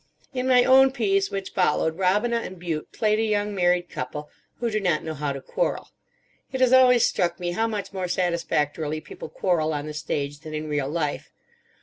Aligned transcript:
In 0.33 0.47
my 0.47 0.63
own 0.63 0.89
piece, 0.91 1.29
which 1.29 1.51
followed, 1.51 1.99
Robina 1.99 2.37
and 2.37 2.57
Bute 2.57 2.91
played 2.91 3.19
a 3.19 3.23
young 3.23 3.53
married 3.53 3.87
couple 3.87 4.31
who 4.55 4.71
do 4.71 4.79
not 4.79 5.03
know 5.03 5.13
how 5.13 5.31
to 5.31 5.41
quarrel. 5.43 5.89
It 6.51 6.59
has 6.59 6.73
always 6.73 7.05
struck 7.05 7.39
me 7.39 7.51
how 7.51 7.67
much 7.67 7.93
more 7.93 8.07
satisfactorily 8.07 8.99
people 9.01 9.29
quarrel 9.29 9.73
on 9.75 9.85
the 9.85 9.93
stage 9.93 10.39
than 10.39 10.55
in 10.55 10.67
real 10.67 10.89
life. 10.89 11.29